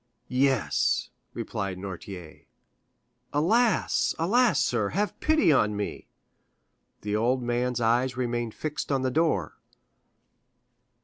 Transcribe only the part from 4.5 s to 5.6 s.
sir, have pity